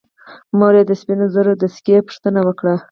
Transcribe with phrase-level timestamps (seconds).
[0.57, 2.73] مور یې د سپینو زرو د سکې پوښتنه وکړه.